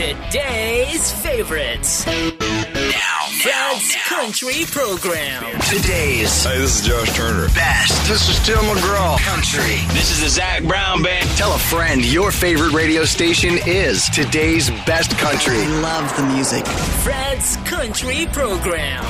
[0.00, 2.06] Today's favorites.
[2.06, 5.42] Now, Fred's Country Program.
[5.68, 7.48] Today's Hey, this is Josh Turner.
[7.48, 8.08] best.
[8.08, 9.18] This is Tim McGraw.
[9.18, 9.76] Country.
[9.92, 11.28] This is the Zac Brown Band.
[11.36, 15.58] Tell a friend your favorite radio station is today's best country.
[15.82, 16.66] love the music.
[16.66, 19.04] Fred's Country Program.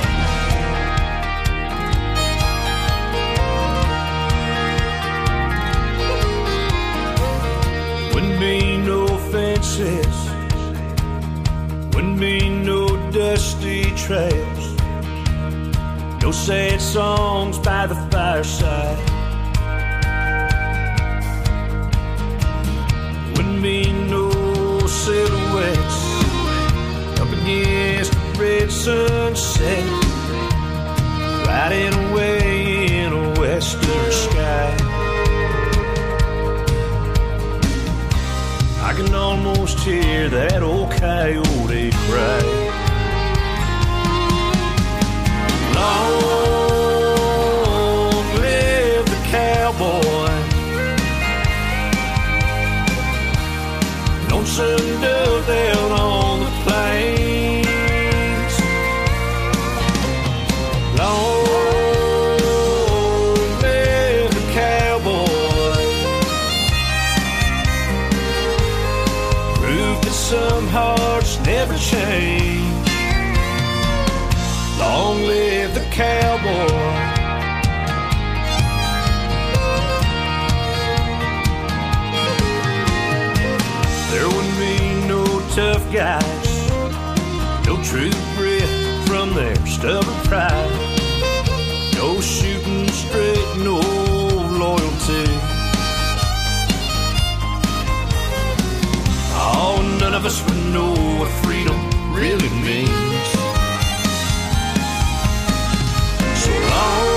[8.13, 10.30] Wouldn't be no fences,
[12.01, 14.75] wouldn't be no dusty trails,
[16.23, 18.97] no sad songs by the fireside.
[23.37, 24.31] Wouldn't be no
[24.87, 26.01] silhouettes
[27.21, 29.85] up against the red sunset,
[31.45, 34.80] riding away in a western sky.
[38.91, 42.41] I can almost hear that old coyote cry.
[45.79, 46.51] Long
[48.35, 50.35] live the cowboy.
[54.29, 55.70] Lonesome dove
[87.83, 88.69] true grit
[89.07, 90.71] from their stubborn pride,
[91.95, 93.79] no shooting straight, no
[94.57, 95.25] loyalty.
[99.33, 101.79] Oh, none of us would know what freedom
[102.13, 103.27] really means.
[106.43, 107.10] So long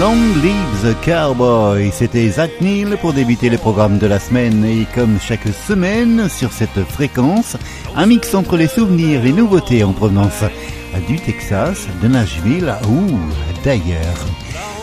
[0.00, 4.86] Long Live the Cowboy, c'était Zach Neal pour débuter le programme de la semaine et
[4.94, 7.58] comme chaque semaine sur cette fréquence,
[7.94, 10.42] un mix entre les souvenirs, les nouveautés en provenance
[11.06, 13.18] du Texas, de Nashville ou
[13.62, 14.26] d'ailleurs.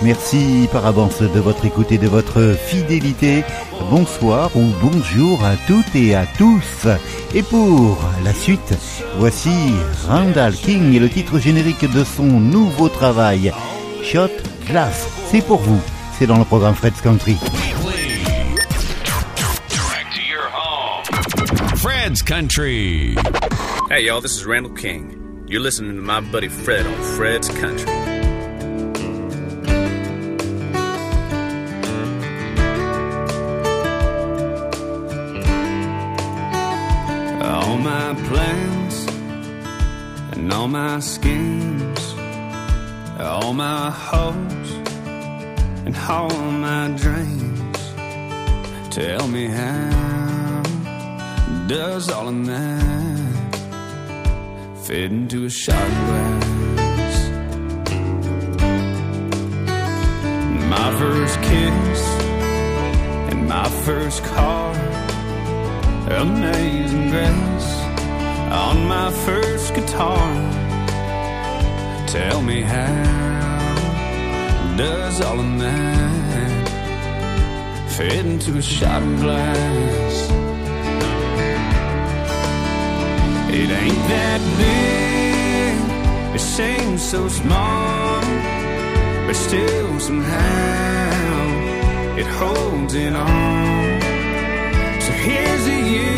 [0.04, 3.44] Merci par avance de votre écoute et de votre fidélité.
[3.90, 6.88] Bonsoir ou bonjour à toutes et à tous.
[7.34, 8.76] Et pour la suite,
[9.18, 9.74] voici
[10.08, 13.52] Randall King et le titre générique de son nouveau travail,
[14.04, 14.30] Shot
[14.68, 15.80] C'est pour vous.
[16.20, 17.38] C'est dans le programme Fred's Country.
[21.78, 23.16] Fred's Country.
[23.90, 25.46] Hey, y'all, this is Randall King.
[25.48, 27.90] You're listening to my buddy Fred on Fred's Country.
[37.42, 39.08] All my plans
[40.34, 42.16] and all my schemes,
[43.18, 44.57] all my hopes
[45.88, 47.80] and all my dreams.
[48.94, 50.64] Tell me how
[51.68, 53.56] does all of that
[54.84, 57.30] fit into a shot glass?
[60.76, 62.02] My first kiss
[63.32, 64.74] and my first car,
[66.10, 67.72] amazing grace,
[68.52, 70.28] on my first guitar.
[72.08, 73.37] Tell me how
[74.78, 76.70] does all of that
[77.90, 80.30] fit into a shot glass?
[83.50, 88.22] It ain't that big, it seems so small,
[89.26, 91.48] but still somehow
[92.22, 94.02] it holds it on.
[95.02, 96.14] So here's to you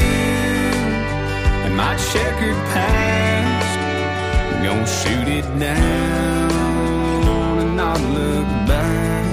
[1.63, 3.79] and my checkered past.
[4.63, 6.48] Gonna shoot it down
[7.79, 9.25] not look back.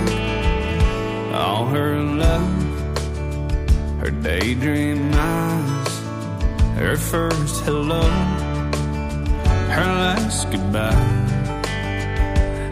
[1.35, 2.63] All her love,
[4.01, 5.93] her daydream eyes,
[6.79, 8.09] her first hello,
[9.77, 11.13] her last goodbye.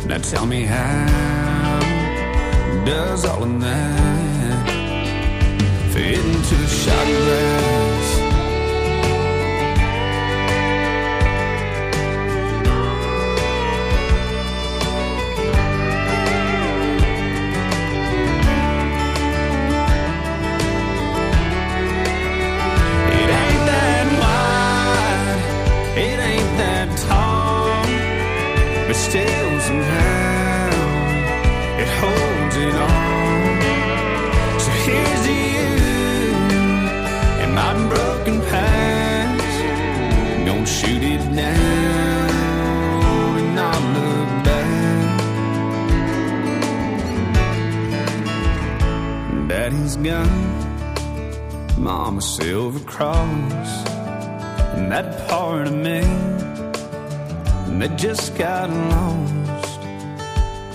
[0.07, 1.81] Now tell me how
[2.85, 4.67] does all of that
[5.93, 7.94] fit into a shot glass?
[29.15, 30.71] But still somehow
[31.79, 33.61] it holds it on.
[34.61, 35.71] So here's to you
[37.43, 39.59] and my broken past.
[40.47, 42.29] Gonna shoot it down
[43.39, 45.19] and not look back.
[49.49, 50.53] Daddy's gone.
[51.79, 53.87] Mama silver cross
[54.77, 56.03] and that part of me
[57.87, 59.81] that just got lost.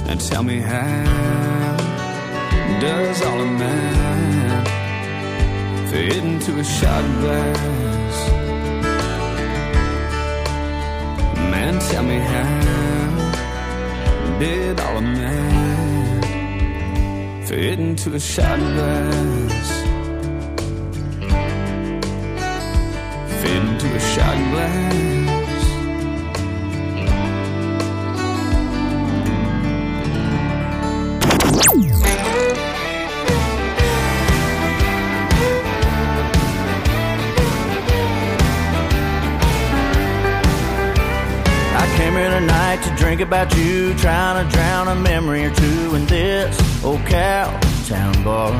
[0.09, 1.77] And tell me how
[2.79, 4.67] does all of that
[5.89, 8.29] fit into a shot glass?
[11.53, 12.59] Man, tell me how
[14.39, 16.25] did all of that
[17.47, 19.67] fit into a shot glass?
[23.41, 25.28] fit into a shot glass.
[43.19, 46.55] Drink about you, trying to drown a memory or two in this
[46.85, 47.51] old cow
[47.85, 48.53] town bar.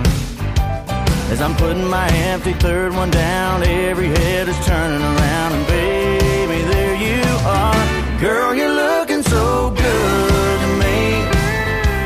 [1.32, 6.62] As I'm putting my empty third one down, every head is turning around, and baby,
[6.74, 8.20] there you are.
[8.20, 11.24] Girl, you're looking so good to me.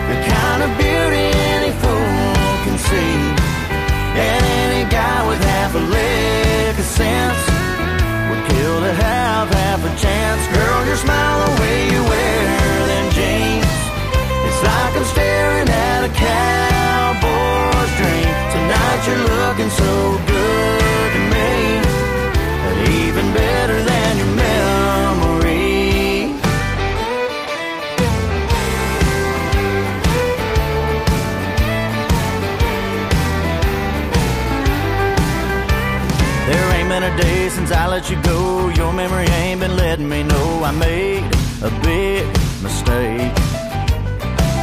[0.10, 1.26] The kind of beauty
[1.58, 3.16] any fool can see.
[4.26, 7.53] And any guy with half a lick of sense
[8.50, 10.42] kill to have half a chance.
[10.56, 13.74] Girl, your smile, the way you wear them jeans.
[14.48, 18.32] It's like I'm staring at a cowboy's dream.
[18.56, 19.94] Tonight you're looking so
[20.34, 21.52] good to me.
[22.64, 23.93] but Even better
[37.18, 38.70] day since I let you go.
[38.70, 41.24] Your memory ain't been letting me know I made
[41.62, 42.26] a big
[42.62, 43.34] mistake.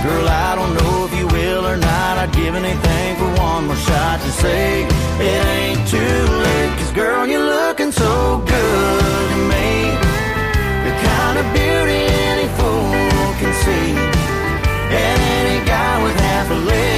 [0.04, 2.19] Girl, I don't know if you will or not.
[2.19, 6.73] I'd give anything for one more shot to say it ain't too late.
[6.78, 9.71] Cause girl, you're looking so good to me.
[10.87, 13.90] The kind of beauty any fool can see.
[15.02, 16.89] And any guy with half a lick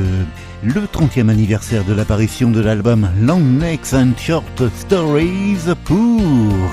[0.62, 6.70] le 30e anniversaire de l'apparition de l'album Long Necks and Short Stories pour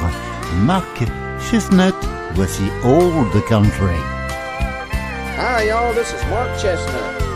[0.64, 1.04] Mark
[1.52, 1.94] Chestnut.
[2.36, 3.98] Voici All the Country.
[5.38, 5.94] Hi, y'all.
[5.94, 7.27] This is Mark Chestnut.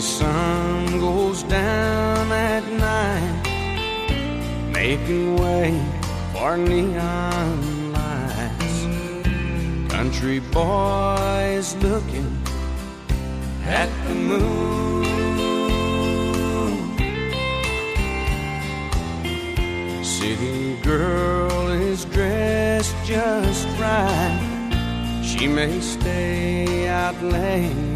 [0.00, 5.78] City sun goes down at night, making way
[6.32, 8.86] for neon lights.
[9.92, 12.42] Country boys looking
[13.66, 15.04] at the moon.
[20.02, 25.20] City girl is dressed just right.
[25.22, 27.89] She may stay out late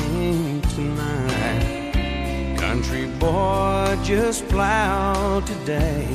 [3.25, 6.07] boy just plowed today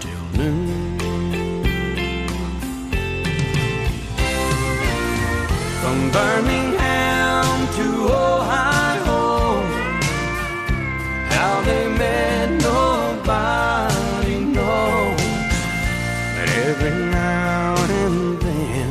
[0.00, 0.98] till noon.
[5.80, 7.86] From Birmingham to
[8.26, 9.22] Ohio,
[11.36, 15.22] how they met nobody knows.
[16.34, 18.88] But every now and then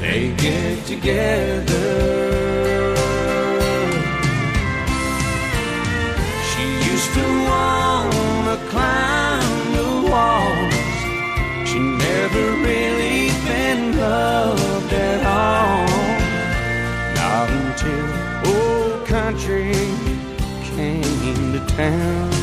[0.00, 2.53] they get together.
[21.76, 22.33] Town.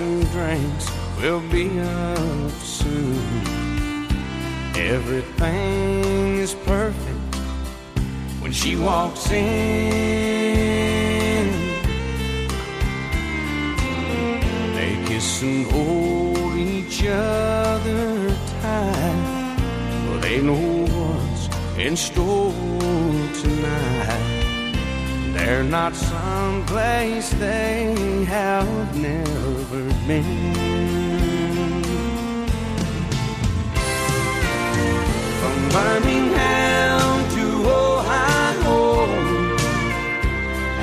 [0.00, 0.90] And drinks
[1.20, 3.18] will be up soon.
[4.74, 7.34] Everything is perfect
[8.40, 9.50] when she walks in.
[14.74, 20.18] They kiss and hold each other tight.
[20.22, 22.52] They know what's in store
[23.42, 23.99] tonight.
[25.42, 27.94] They're not someplace they
[28.26, 30.54] have never been.
[35.40, 38.80] From Birmingham to Ohio,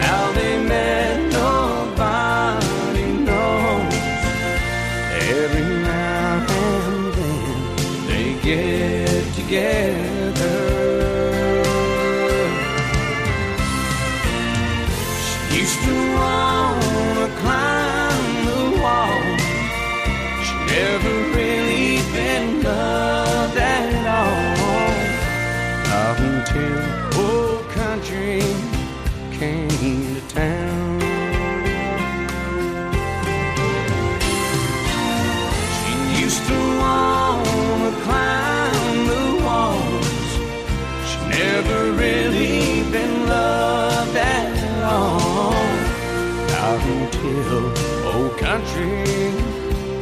[0.01, 3.93] how they met nobody knows.
[5.37, 10.06] Every now and then they get together.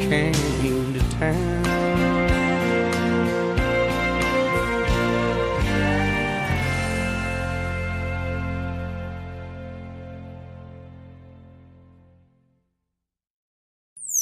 [0.10, 1.66] Came to town.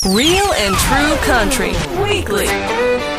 [0.06, 1.74] Real and True Country
[2.04, 3.13] Weekly.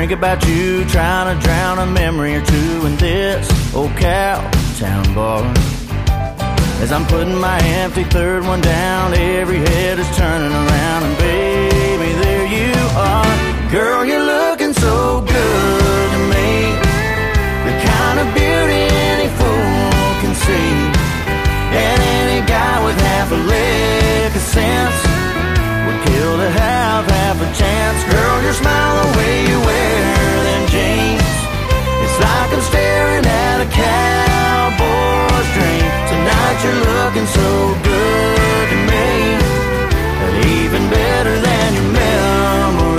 [0.00, 4.40] Drink about you, trying to drown a memory or two in this old cow
[4.78, 5.44] town bar.
[6.80, 12.12] As I'm putting my empty third one down, every head is turning around, and baby,
[12.24, 13.70] there you are.
[13.70, 16.48] Girl, you're looking so good to me.
[17.66, 20.72] The kind of beauty any fool can see.
[21.76, 25.09] And any guy with half a lick of sense
[25.90, 27.98] would kill to have half a chance.
[28.12, 31.30] Girl, your smile, the way you wear them jeans.
[32.04, 35.88] It's like I'm staring at a cowboy's dream.
[36.12, 37.50] Tonight you're looking so
[37.90, 39.08] good to me.
[40.24, 42.89] And even better than your memory.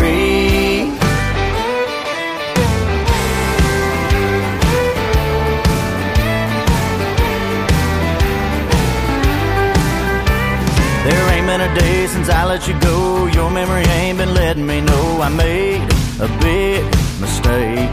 [12.51, 13.27] Let you go.
[13.27, 15.81] Your memory ain't been letting me know I made
[16.19, 16.83] a big
[17.23, 17.91] mistake.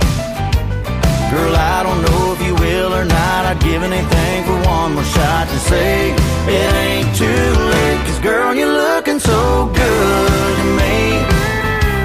[1.32, 3.40] Girl, I don't know if you will or not.
[3.50, 6.10] I'd give anything for one more shot to say
[6.58, 8.00] it ain't too late.
[8.06, 10.96] Cause girl, you're looking so good to me.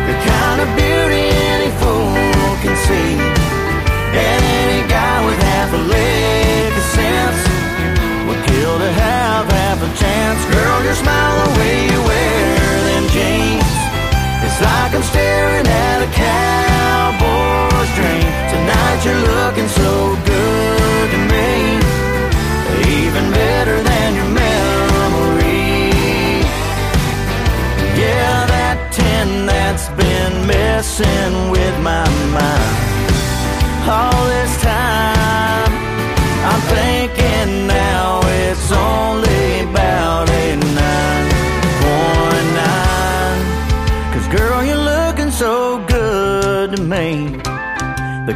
[0.09, 3.13] The kind of beauty any fool can see.
[4.23, 7.52] And any guy with half a leg of sense
[9.95, 10.41] chance.
[10.53, 13.71] Girl, your smile, the way you wear them jeans.
[14.45, 18.27] It's like I'm staring at a cowboy's dream.
[18.53, 19.91] Tonight you're looking so
[20.31, 21.49] good to me.
[22.99, 25.81] Even better than your memory.
[28.01, 31.22] Yeah, that tin that's been messing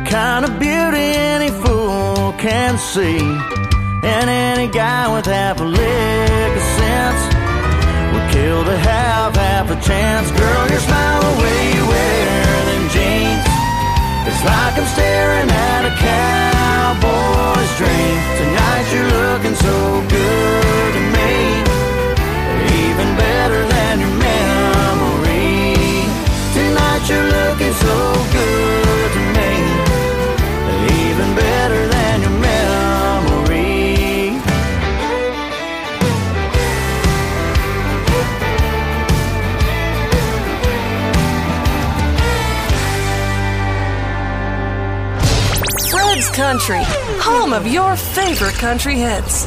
[0.09, 3.19] kind of beauty any fool can see.
[3.19, 7.21] And any guy with half a lick of sense
[8.13, 10.31] would kill to have half a chance.
[10.31, 13.47] Girl, your smile, the way you wear them jeans.
[14.27, 18.17] It's like I'm staring at a cowboy's dream.
[18.39, 19.75] Tonight you're looking so
[20.07, 21.33] good to me.
[22.87, 26.07] Even better than your memory.
[26.55, 27.73] Tonight you're looking
[46.57, 46.83] Country,
[47.19, 49.45] home of your favorite country hits.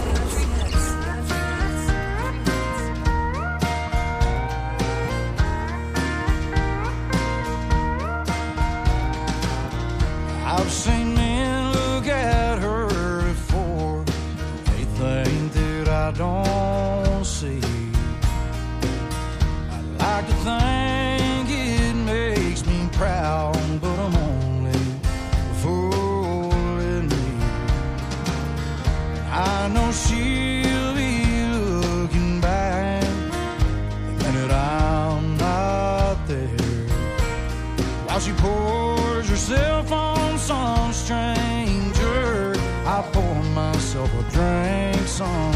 [38.20, 42.54] While she pours herself on some stranger.
[42.84, 45.49] I pour myself a drink somewhere.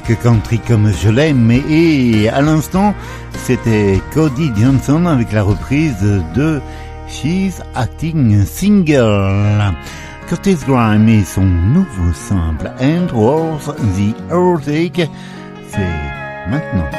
[0.00, 2.94] Country comme je l'aime et à l'instant
[3.44, 6.00] c'était Cody Johnson avec la reprise
[6.34, 6.60] de
[7.08, 9.74] She's Acting Single.
[10.28, 15.08] Curtis Grime et son nouveau simple And Was the Heartache,
[15.68, 16.90] c'est maintenant.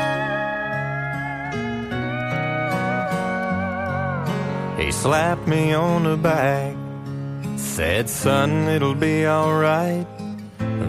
[4.78, 6.76] He slapped me on the back,
[7.58, 10.06] said, Son, it'll be alright.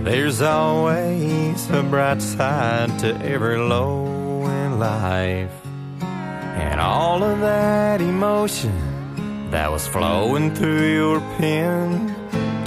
[0.07, 5.51] There's always a bright side to every low in life.
[6.01, 12.15] And all of that emotion that was flowing through your pen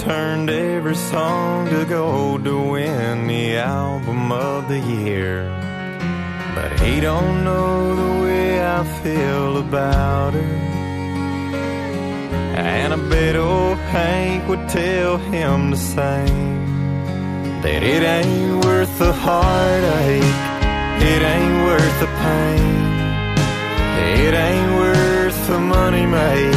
[0.00, 5.48] turned every song to gold to win the album of the year.
[6.54, 10.54] But he don't know the way I feel about her.
[12.54, 16.59] And I bet old Hank would tell him the same.
[17.62, 20.38] That it ain't worth the heartache,
[21.12, 22.90] it ain't worth the pain.
[24.24, 26.54] It ain't worth the money made,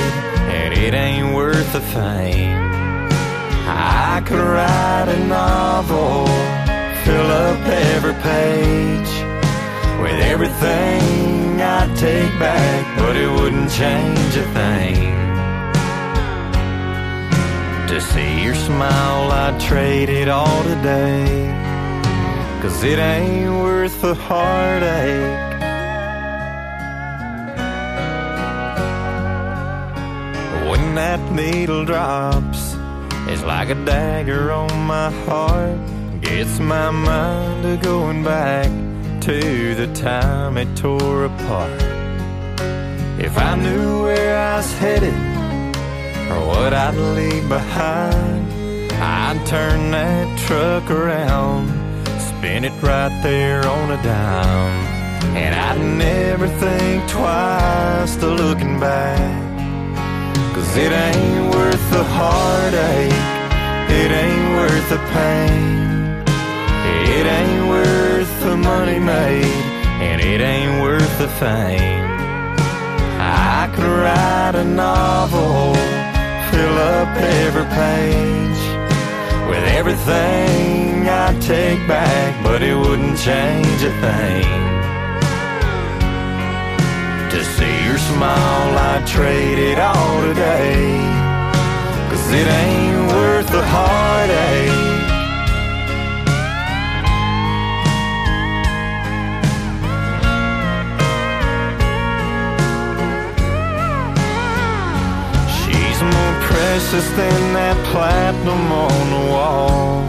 [0.56, 2.58] and it ain't worth the fame.
[3.68, 6.26] I could write a novel,
[7.04, 9.12] fill up every page
[10.02, 15.33] with everything I'd take back, but it wouldn't change a thing.
[17.94, 21.28] To see your smile, I'd trade it all today.
[22.60, 25.62] Cause it ain't worth the heartache.
[30.72, 32.76] When that needle drops,
[33.28, 35.78] it's like a dagger on my heart.
[36.22, 38.72] Gets my mind to going back
[39.22, 41.80] to the time it tore apart.
[43.20, 45.43] If I knew where I was headed,
[46.32, 48.52] or what I'd leave behind.
[48.94, 51.68] I'd turn that truck around,
[52.20, 54.94] spin it right there on a dime.
[55.36, 59.42] And I'd never think twice to looking back.
[60.54, 63.22] Cause it ain't worth the heartache,
[64.02, 65.84] it ain't worth the pain.
[67.18, 69.46] It ain't worth the money made,
[70.08, 72.04] and it ain't worth the fame.
[73.20, 75.23] I could write a novel
[77.24, 78.62] every page
[79.50, 84.64] with everything I'd take back, but it wouldn't change a thing.
[87.32, 90.84] To see your smile, I'd trade it all today.
[92.10, 94.83] Cause it ain't worth the heartache.
[106.74, 110.00] Precious than that platinum on the wall.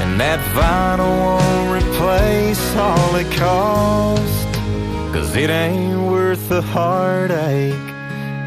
[0.00, 4.48] And that vinyl won't replace all it cost.
[5.12, 7.88] Cause it ain't worth the heartache,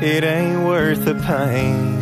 [0.02, 2.00] it ain't worth the pain.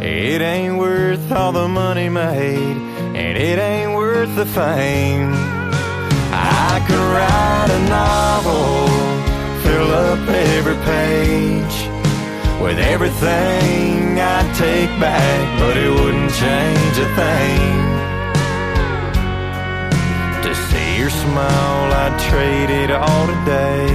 [0.00, 2.76] It ain't worth all the money made,
[3.20, 5.32] and it ain't worth the fame.
[6.30, 8.86] I could write a novel,
[9.64, 11.91] fill up every page
[12.62, 17.74] with everything I'd take back, but it wouldn't change a thing.
[20.44, 23.86] To see your smile, I'd trade it all today.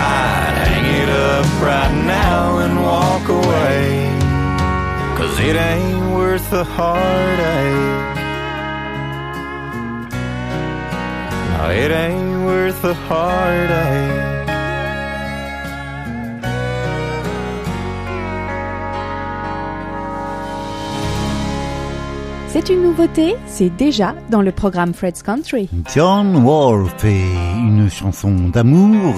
[0.00, 4.08] I'd hang it up right now and walk away.
[5.18, 8.14] Cause it ain't worth the heartache.
[11.50, 14.33] No, it ain't worth the heartache.
[22.54, 25.68] C'est une nouveauté, c'est déjà dans le programme Fred's Country.
[25.92, 29.12] John Wolfe et une chanson d'amour,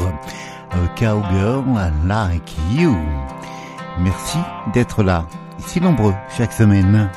[0.70, 1.62] A Cowgirl
[2.06, 2.96] Like You.
[3.98, 4.38] Merci
[4.72, 5.26] d'être là,
[5.58, 7.10] si nombreux chaque semaine.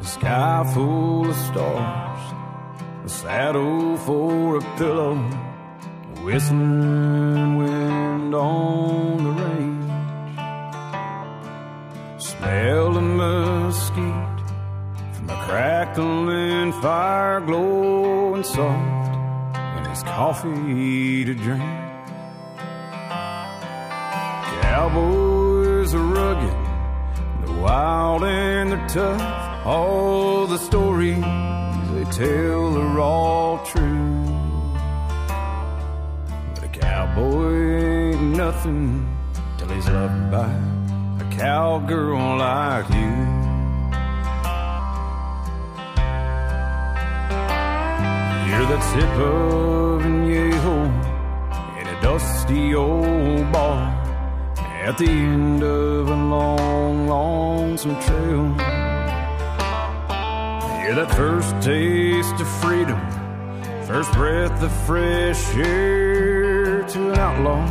[0.00, 2.34] A sky full of stars,
[3.04, 5.18] a saddle for a pillow,
[6.24, 9.82] whistling wind on the range.
[12.18, 14.21] smell of mesquite
[15.52, 19.14] crackling fire glowing soft
[19.54, 21.62] and his coffee to drink.
[24.62, 26.56] Cowboys are rugged,
[27.42, 29.66] they're wild and they're tough.
[29.66, 34.24] All the stories they tell are all true.
[36.54, 39.06] But a cowboy ain't nothing
[39.58, 40.50] till he's loved by
[41.20, 43.41] a cowgirl like you.
[48.52, 50.76] Hear that sip of añejo
[51.80, 53.88] in a dusty old bar
[54.84, 58.44] at the end of a long, lonesome trail.
[60.82, 63.00] Hear that first taste of freedom,
[63.86, 67.64] first breath of fresh air to an outlaw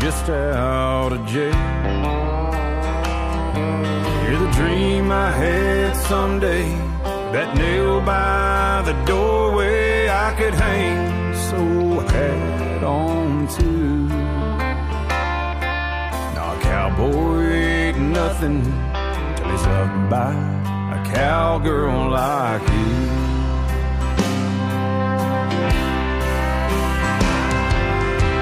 [0.00, 1.52] just out of jail.
[4.24, 6.95] Hear the dream I had someday,
[7.32, 13.70] that nail by the doorway I could hang so hat on to.
[16.34, 18.62] Now a cowboy ain't nothing
[19.36, 20.32] till he's loved by
[20.96, 22.94] a cowgirl like you.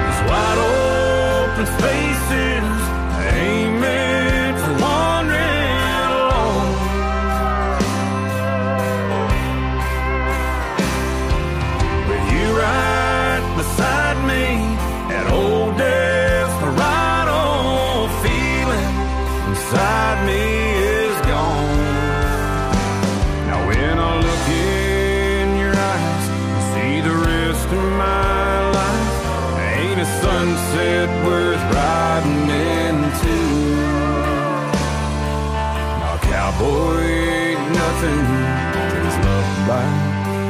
[0.05, 2.14] These wide open spaces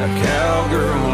[0.06, 1.05] a cowgirl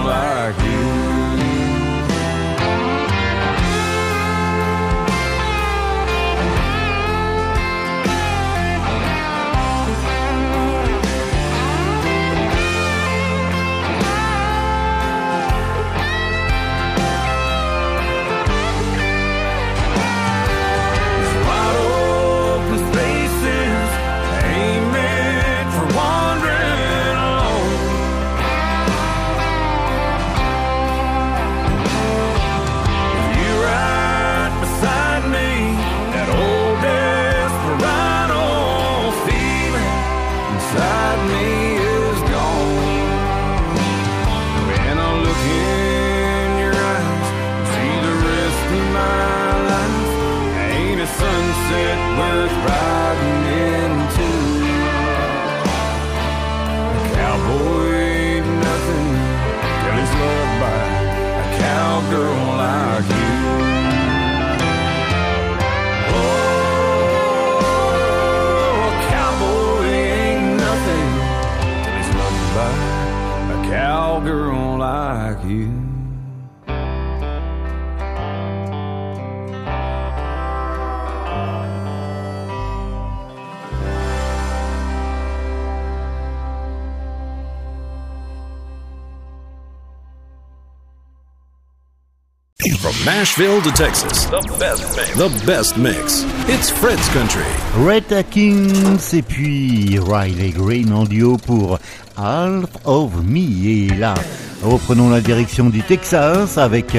[92.62, 95.18] From Nashville to Texas, the best mix.
[95.18, 96.24] The best mix.
[96.48, 97.42] It's Fred's Country.
[97.84, 101.80] Red Atkins et puis Riley Green en duo pour
[102.16, 103.66] Half of Me.
[103.66, 104.14] Et là,
[104.62, 106.96] reprenons la direction du Texas avec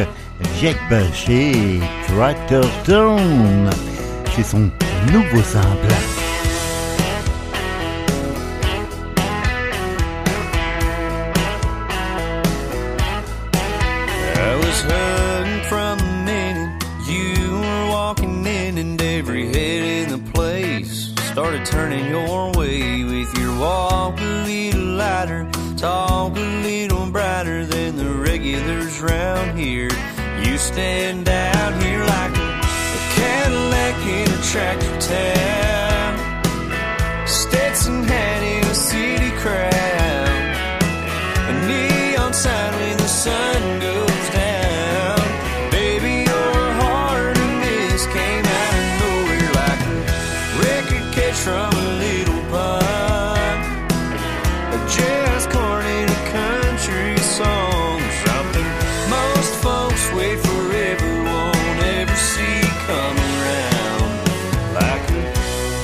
[0.61, 3.71] Jack Bush et Tractor Town.
[4.35, 4.69] C'est son
[5.13, 6.22] nouveau simple.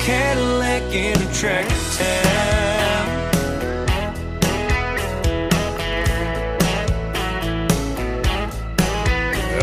[0.09, 3.09] In a tractor town.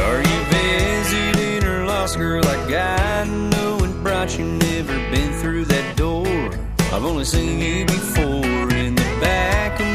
[0.06, 2.46] Are you visiting or lost, girl?
[2.46, 4.46] I got know and brought you.
[4.46, 6.28] Never been through that door.
[6.94, 9.95] I've only seen you before in the back of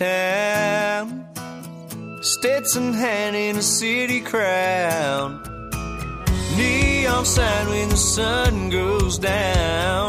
[0.00, 1.26] town.
[2.22, 5.46] Stetson hat in a city crowd.
[6.56, 10.08] Neon sign when the sun goes down.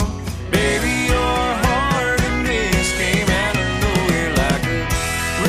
[0.49, 4.80] Baby, your heart and this came out of nowhere like a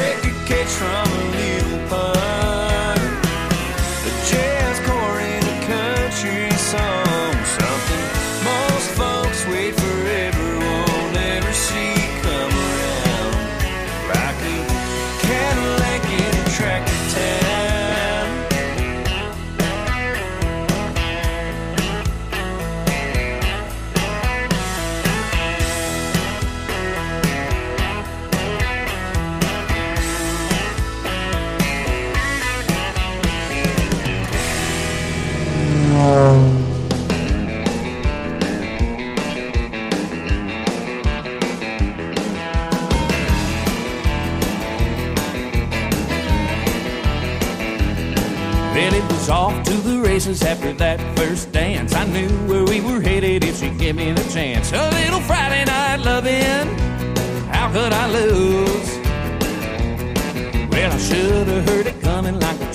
[0.00, 3.00] record catch from a little pond.
[4.09, 7.12] A jazz core in a country song.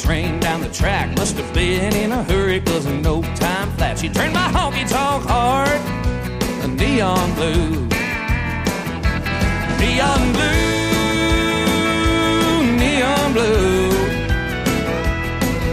[0.07, 1.13] Train down the track.
[1.17, 3.99] Must have been in a hurry, cause in no time flat.
[3.99, 5.81] She turned my honky tonk heart
[6.63, 7.71] a neon blue.
[9.81, 11.67] Neon blue,
[12.83, 13.89] neon blue.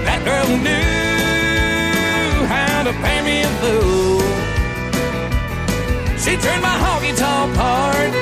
[0.06, 4.22] That girl knew how to pay me a fool.
[6.24, 8.12] She turned my honky tonk heart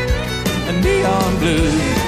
[0.71, 2.03] a neon blue.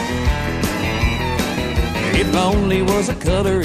[2.20, 3.60] If only was a color,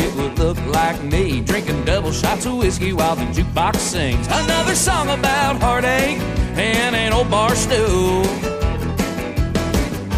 [0.49, 5.62] look like me drinking double shots of whiskey while the jukebox sings another song about
[5.62, 6.17] heartache
[6.57, 8.23] and an old bar stool.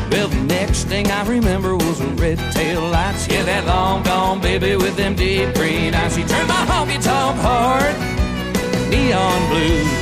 [0.10, 3.28] Well, the next thing I remember was a red tail lights.
[3.28, 6.16] Yeah, that long gone baby with them deep green eyes.
[6.16, 7.98] She turned my honky tonk heart
[8.90, 10.01] neon blue.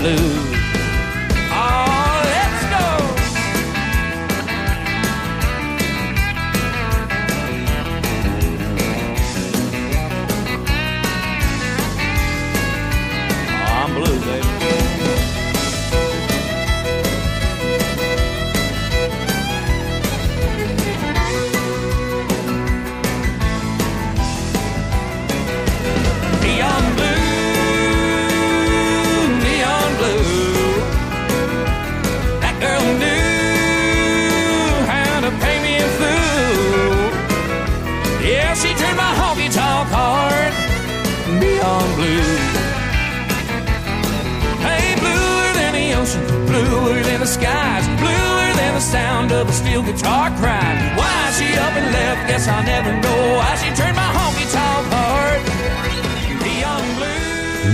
[0.00, 0.39] Blue.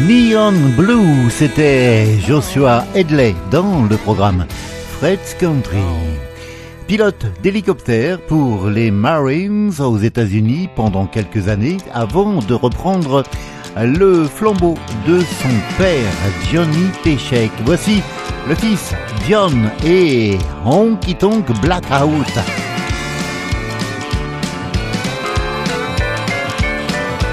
[0.07, 1.31] Neon blue.
[1.31, 4.47] C'était Joshua Hedley dans le programme
[4.99, 5.83] Fred's Country.
[6.87, 13.25] pilote d'hélicoptère pour les Marines aux États-Unis pendant quelques années avant de reprendre
[13.77, 16.13] le flambeau de son père,
[16.53, 17.51] Johnny Péchek.
[17.65, 18.03] Voici
[18.49, 18.95] le fils
[19.29, 22.27] John et Honky Tonk Blackout.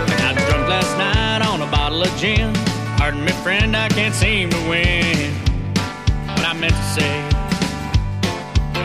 [0.07, 2.53] I drunk last night on a bottle of gin.
[2.97, 5.34] Pardon me, friend, I can't seem to win.
[6.28, 7.24] What I meant to say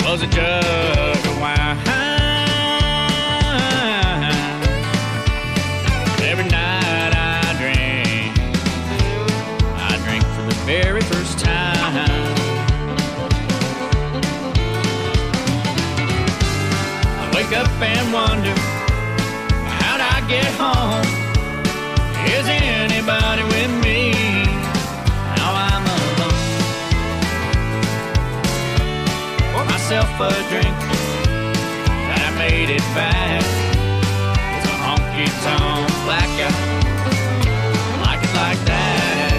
[0.05, 1.08] was a jug
[20.59, 21.07] home?
[22.27, 24.13] Is anybody with me?
[25.39, 26.45] Now I'm alone.
[29.53, 30.77] Pour myself a drink
[32.11, 33.43] I made it back.
[34.57, 36.59] It's a honky tonk blackout.
[38.05, 39.35] Like it like that.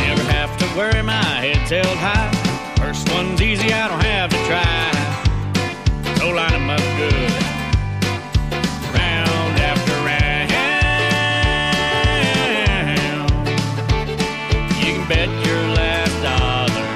[0.00, 2.30] Never have to worry, my head's held high.
[2.76, 4.95] First one's easy, I don't have to try.
[6.26, 7.32] So line 'em up good.
[8.96, 10.50] Round after round.
[14.82, 16.86] You can bet your last dollar.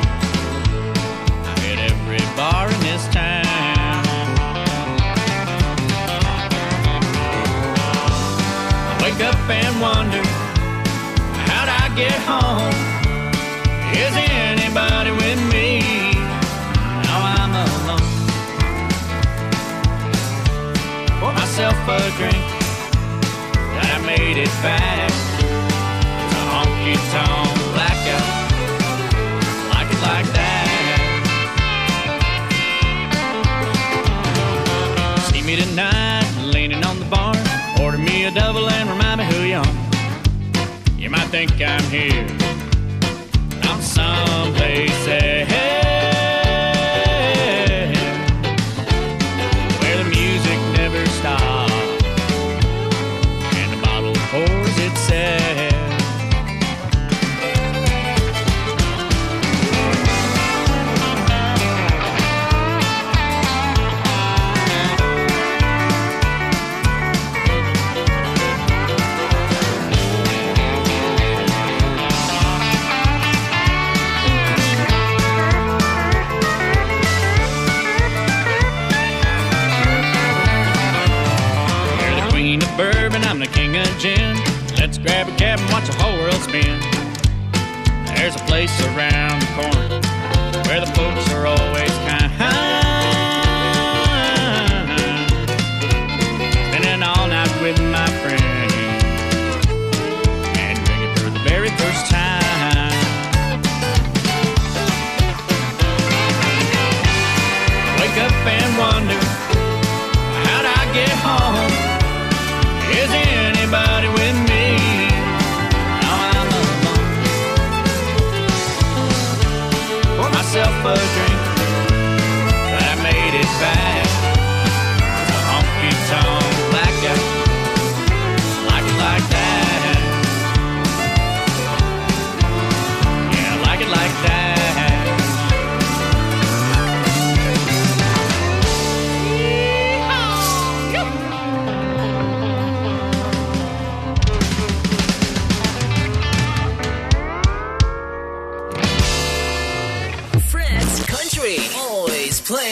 [1.50, 4.04] I hit every bar in this town.
[8.90, 10.09] I wake up and wonder,
[21.96, 22.60] a drink
[23.82, 25.10] I made it back.
[25.10, 28.26] A honky tonk blackout.
[29.72, 30.68] Like it like that.
[35.32, 37.34] See me tonight, leaning on the bar.
[37.82, 39.74] Order me a double and remind me who you are.
[40.98, 42.39] You might think I'm here.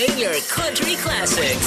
[0.09, 1.67] Playing your country classics.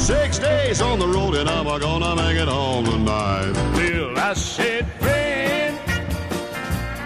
[0.00, 3.52] Six days on the road and I'm gonna make it home tonight.
[3.76, 5.78] Bill, I said, friend,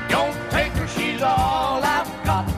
[0.08, 2.48] don't take her, she's all I've got.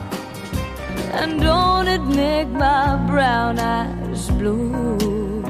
[1.13, 5.43] And don't it make my brown eyes blue?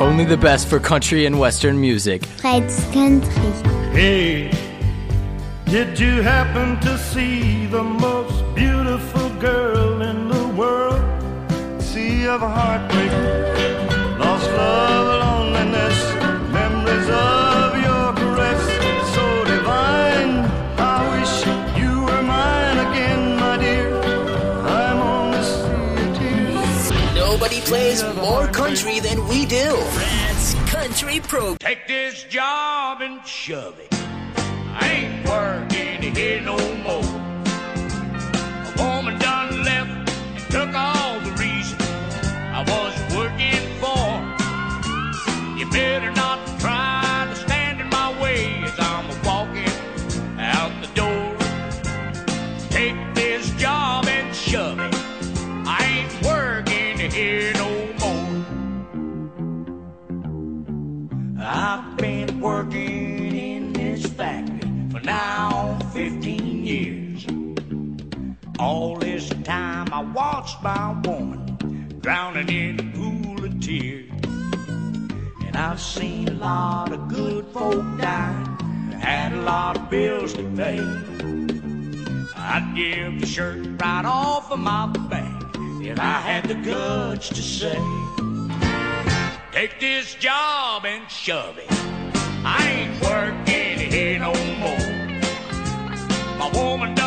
[0.00, 2.26] Only the best for country and western music.
[2.26, 3.30] Fred's Country.
[3.92, 4.50] Hey,
[5.66, 9.83] did you happen to see the most beautiful girl in the world?
[12.24, 13.12] Sea of heartbreak,
[14.18, 15.98] lost love, loneliness,
[16.54, 18.62] memories of your caress,
[19.14, 20.32] so divine.
[20.78, 21.34] I wish
[21.76, 23.94] you were mine again, my dear.
[24.64, 27.14] I'm on the sea of tears.
[27.14, 29.76] Nobody plays more country than we do.
[29.76, 31.56] Fred's Country Pro.
[31.56, 33.92] Take this job and shove it.
[34.80, 37.23] I ain't working here no more.
[62.44, 67.26] Working in this factory for now 15 years.
[68.58, 74.10] All this time I watched my woman drowning in a pool of tears.
[75.46, 78.56] And I've seen a lot of good folk die,
[79.00, 80.80] had a lot of bills to pay.
[82.36, 87.40] I'd give the shirt right off of my back if I had the guts to
[87.40, 87.80] say,
[89.50, 91.93] Take this job and shove it.
[96.54, 97.03] Woman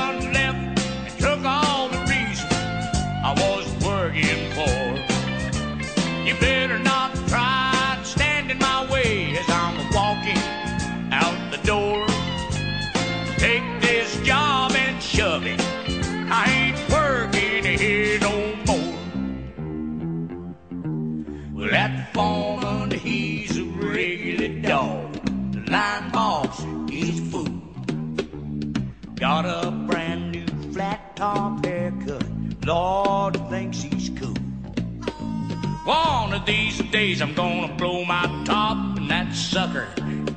[36.91, 39.87] days I'm gonna blow my top, and that sucker,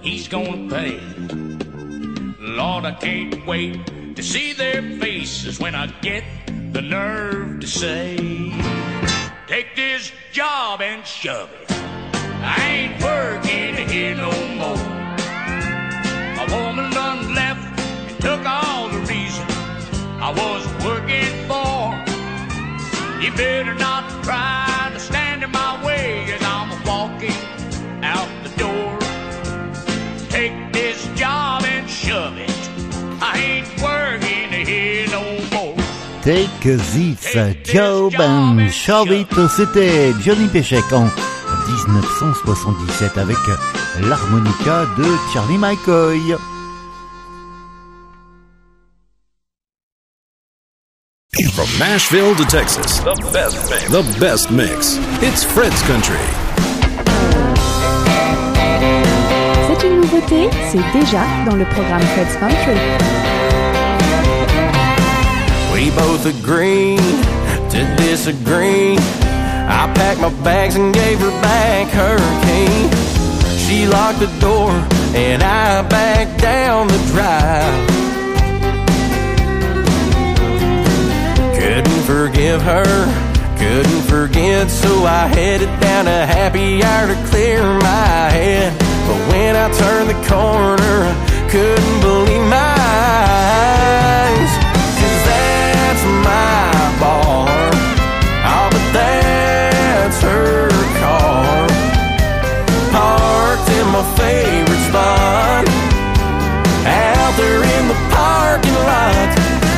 [0.03, 1.01] he's gonna pay.
[2.39, 6.25] Lord, I can't wait to see their faces when I get
[6.73, 8.17] the nerve to say,
[9.47, 11.71] Take this job and shove it.
[12.43, 14.77] I ain't working here no more.
[16.37, 19.47] My woman done left and took all the reason
[20.21, 21.91] I was working for.
[23.23, 25.20] You better not try to stand
[36.23, 39.27] Take this job and shove it.
[39.57, 41.09] C'était Johnny Pechek en
[41.67, 43.39] 1977 avec
[44.03, 46.37] l'harmonica de Charlie McCoy.
[51.55, 53.91] From Nashville to Texas, the best mix.
[53.91, 54.99] The best mix.
[55.23, 56.19] It's Fred's Country.
[59.67, 63.70] C'est une nouveauté, c'est déjà dans le programme Fred's Country.
[65.81, 66.99] We both agreed
[67.71, 68.99] to disagree.
[68.99, 73.57] I packed my bags and gave her back her key.
[73.57, 74.73] She locked the door
[75.15, 77.89] and I backed down the drive.
[81.59, 82.85] Couldn't forgive her,
[83.57, 88.79] couldn't forget, so I headed down a happy hour to clear my head.
[89.09, 94.70] But when I turned the corner, I couldn't believe my eyes.
[96.23, 97.49] My bar.
[98.53, 100.69] Oh, but that's her
[101.01, 101.67] car.
[102.93, 105.65] Parked in my favorite spot.
[106.87, 109.31] Out there in the parking lot.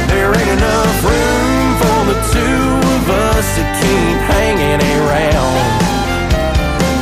[0.09, 2.63] There ain't enough room for the two
[2.97, 5.71] of us to keep hanging around.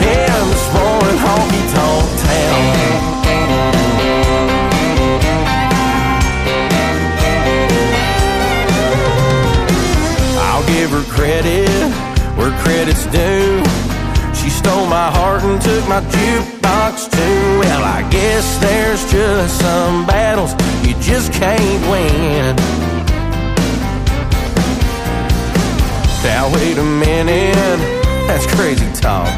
[0.01, 2.90] In this roaring honky tonk town.
[11.21, 11.69] Credit
[12.39, 13.61] where credit's due.
[14.33, 17.43] She stole my heart and took my jukebox too.
[17.61, 20.53] Well, I guess there's just some battles
[20.83, 22.57] you just can't win.
[26.25, 27.81] Now, wait a minute,
[28.27, 29.29] that's crazy talk.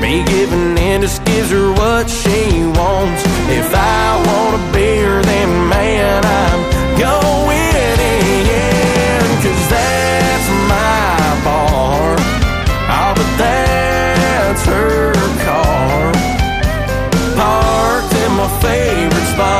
[0.00, 3.22] Me giving in just gives her what she wants.
[3.60, 6.60] If I want a beer, then man, I'm
[6.98, 8.75] going in.
[10.68, 12.16] My bar.
[12.94, 15.12] Oh, but that's her
[15.44, 16.12] car.
[17.36, 19.55] Parked in my favorite spot.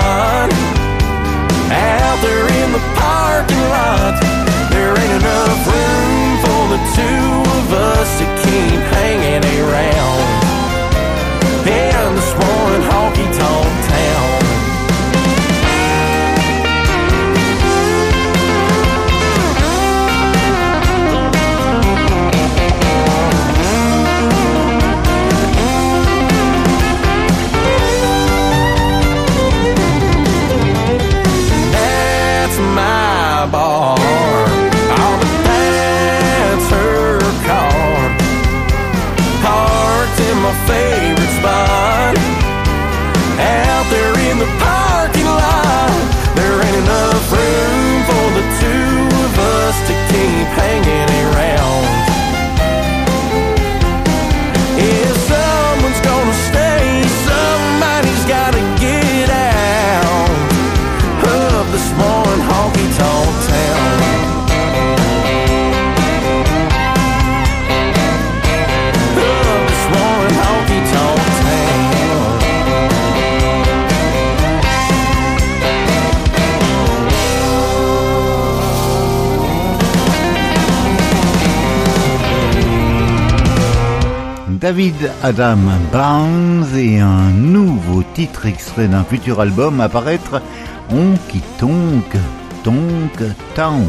[84.66, 85.60] David Adam
[85.92, 90.42] Barnes et un nouveau titre extrait d'un futur album à paraître
[90.90, 92.16] Honky Tonk
[92.64, 93.22] Tonk
[93.54, 93.86] Town.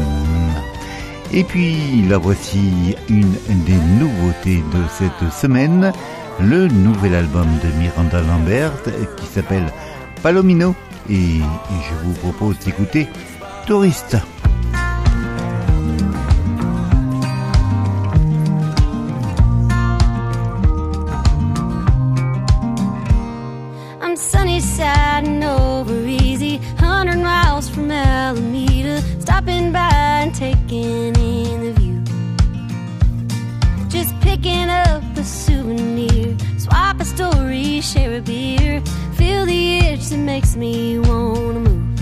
[1.32, 3.34] Et puis la voici une
[3.66, 5.92] des nouveautés de cette semaine,
[6.38, 8.70] le nouvel album de Miranda Lambert
[9.16, 9.72] qui s'appelle
[10.22, 10.76] Palomino
[11.10, 13.08] et je vous propose d'écouter
[13.66, 14.16] Touriste.
[38.18, 38.82] A beer,
[39.14, 41.98] feel the itch that makes me wanna move.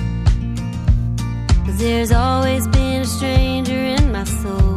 [1.67, 4.77] Cause there's always been a stranger in my soul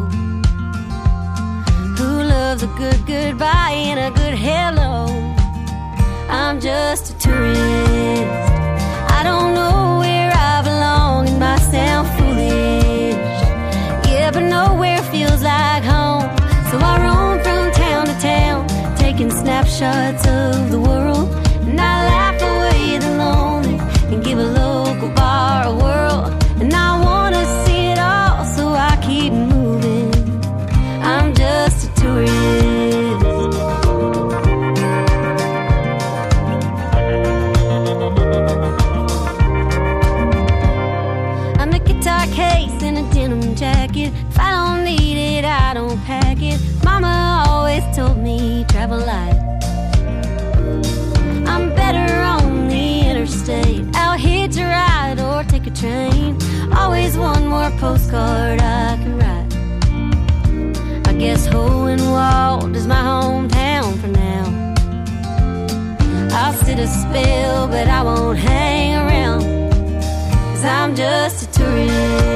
[1.97, 4.95] who loves a good goodbye and a good hello.
[6.29, 7.59] I'm just a tourist.
[9.17, 13.39] I don't know where I belong and might sound foolish.
[14.11, 16.27] Yeah, but nowhere feels like home.
[16.69, 18.67] So I roam from town to town,
[18.97, 20.28] taking snapshots
[58.09, 61.07] postcard I can write.
[61.07, 64.45] I guess Hohenwald is my hometown for now.
[66.31, 69.43] I'll sit a spell, but I won't hang around.
[70.01, 72.28] Cause I'm just a tourist.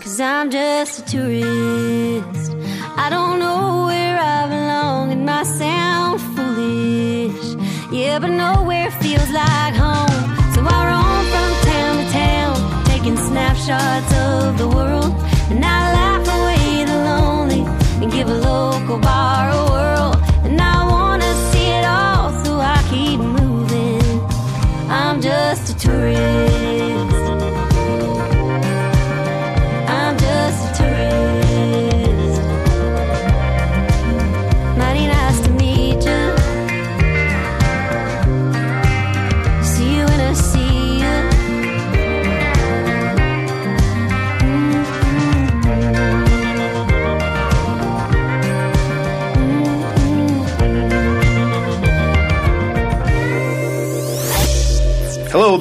[0.00, 2.52] Cause I'm just a tourist.
[2.96, 7.56] I don't know where I belong, and might sound foolish.
[7.92, 10.24] Yeah, but nowhere feels like home.
[10.54, 14.91] So I roam from town to town, taking snapshots of the world.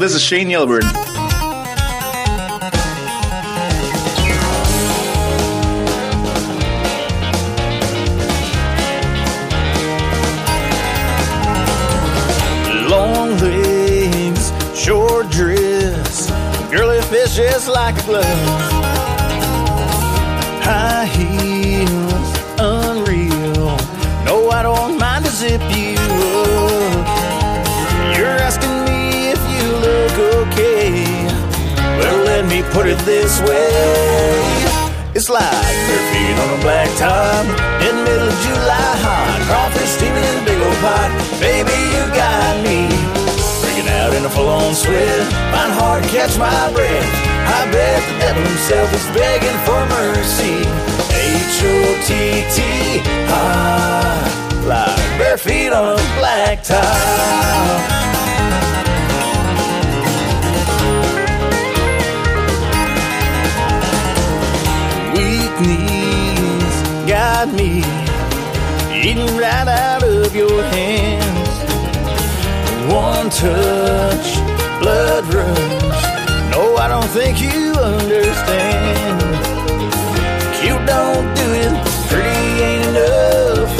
[0.01, 0.83] This is Shane Yellowbird.
[12.89, 16.31] Long legs, short dress,
[16.71, 18.25] girly fish just like a glove.
[20.63, 21.30] High heels,
[32.91, 34.43] it this way.
[35.15, 37.45] It's like bare feet on a black top
[37.87, 39.39] in middle of July hot.
[39.47, 41.09] Crawfish steaming in a big old pot.
[41.39, 42.91] Baby, you got me.
[43.63, 45.23] Breaking out in a full on sweat.
[45.53, 47.09] Find hard to catch my breath.
[47.47, 50.57] I bet the devil himself is begging for mercy.
[51.15, 51.75] H O
[52.07, 52.11] T
[52.55, 52.57] T,
[53.31, 54.27] hot.
[54.67, 58.01] Like bare feet on a black top.
[65.61, 66.75] Knees
[67.07, 67.83] got me
[68.93, 71.49] eating right out of your hands.
[72.91, 74.27] One touch,
[74.81, 76.01] blood runs.
[76.51, 79.21] No, I don't think you understand.
[80.59, 81.73] Cute don't do it,
[82.09, 83.71] pretty ain't enough.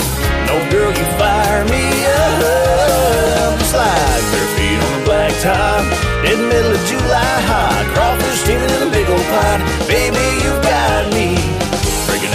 [0.47, 3.59] No girl, you fire me up.
[3.59, 5.83] Just like bare feet on a black top,
[6.25, 7.83] in the middle of July hot.
[7.93, 9.70] Crawfish steaming in a big old pot.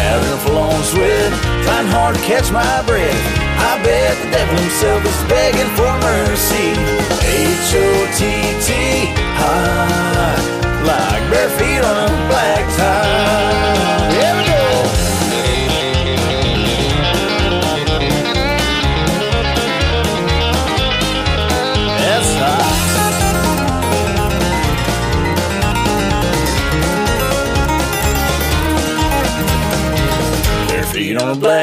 [0.06, 1.30] Out in a full-on sweat,
[1.64, 3.22] trying hard to catch my breath.
[3.70, 6.70] I bet the devil himself is begging for mercy.
[7.26, 8.70] H-O-T-T,
[9.40, 10.40] hot,
[10.86, 14.15] like bare feet on a black tie.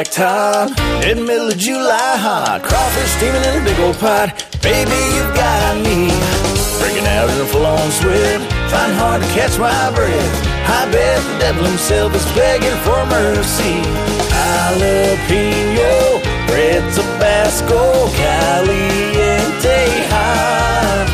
[0.04, 0.70] Black top,
[1.06, 2.62] in the middle of July hot.
[2.64, 4.34] Crawfish steaming in a big old pot.
[4.62, 6.10] Baby, you've got me.
[6.80, 10.48] Breaking out in a full-on sweat, trying hard to catch my breath.
[10.68, 13.82] I bet the devil himself is begging for mercy.
[14.34, 19.80] Jalapeno, red Tabasco, caliente
[20.12, 21.08] hot.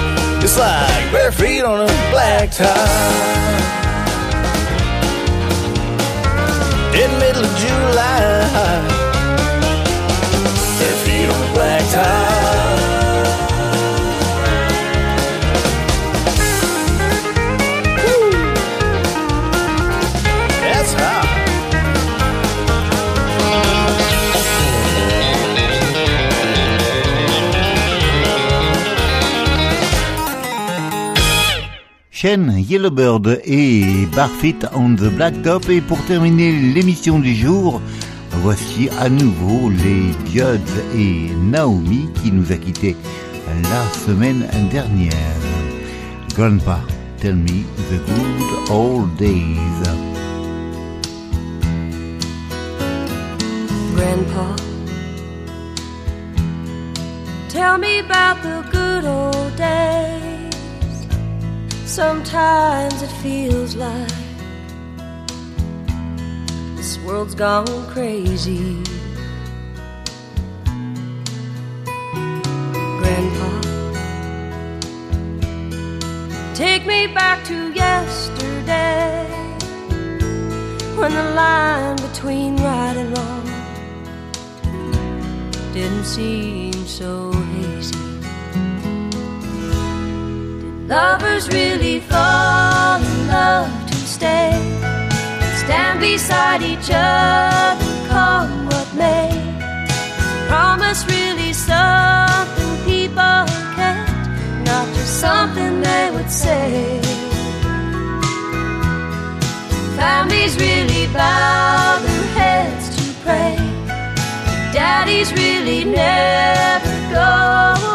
[0.44, 3.99] It's like bare feet on a black tie.
[7.00, 9.09] In middle of July.
[32.22, 35.70] Yellowbird et Barfit on the Blacktop.
[35.70, 37.82] Et pour terminer l'émission du jour,
[38.42, 40.58] voici à nouveau les Diods
[40.98, 42.98] et Naomi qui nous a quittés
[43.64, 45.14] la semaine dernière.
[46.36, 46.82] Grandpa,
[47.22, 49.58] tell me the good old days.
[53.96, 54.56] Grandpa,
[57.48, 60.29] tell me about the good old days.
[61.90, 64.08] Sometimes it feels like
[66.76, 68.84] this world's gone crazy.
[73.00, 73.62] Grandpa,
[76.54, 79.26] take me back to yesterday
[80.96, 83.50] when the line between right and wrong
[85.74, 87.59] didn't seem so hazy.
[90.90, 94.52] Lovers really fall in love to stay?
[95.64, 99.30] Stand beside each other, come what may.
[100.48, 103.46] Promise really something people
[103.78, 104.10] kept,
[104.66, 107.00] not just something they would say.
[109.96, 113.58] Families really bow their heads to pray.
[114.74, 117.89] Daddies really never go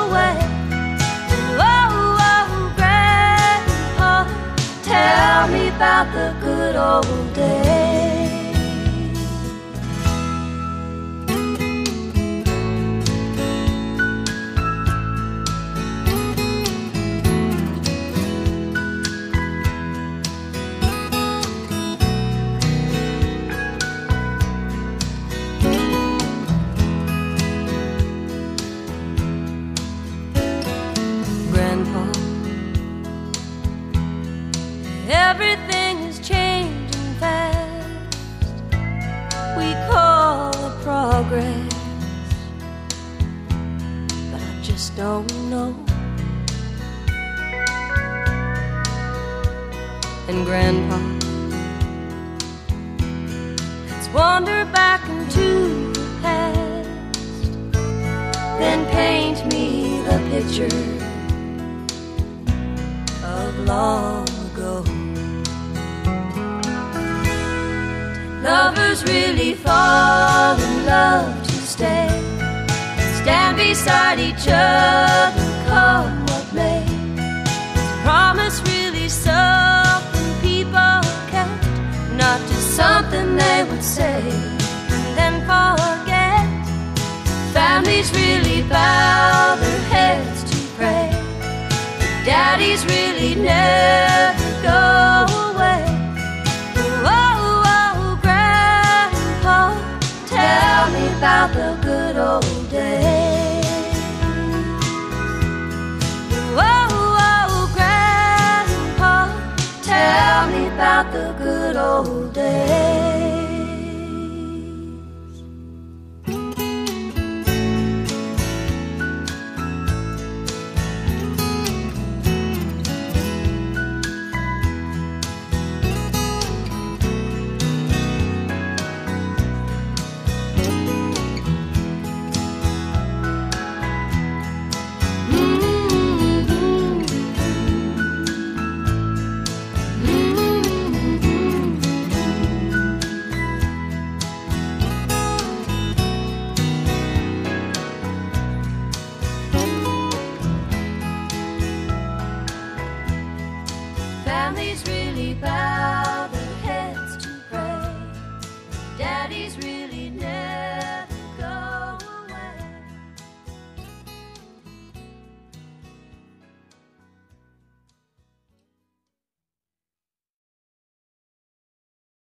[5.77, 7.24] about the good old
[44.97, 45.75] don't know.
[50.29, 50.99] And Grandpa,
[53.89, 57.53] let's wander back into the past,
[58.59, 60.77] then paint me the picture
[63.25, 64.85] of long ago.
[68.43, 72.44] Lovers really fall in love to stay.
[73.69, 76.85] Beside each other, come what may.
[76.85, 81.01] Is promise really something people
[81.33, 81.65] kept,
[82.15, 84.21] not just something they would say
[84.95, 86.47] and then forget.
[87.53, 91.09] Families really bow their heads to pray.
[92.25, 95.85] Daddies really never go away.
[97.03, 97.65] Oh,
[99.57, 99.73] oh,
[100.27, 103.24] tell me about the good old days.
[111.03, 112.94] The good old days.